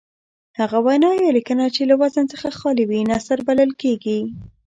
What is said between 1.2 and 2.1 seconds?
یا لیکنه چې له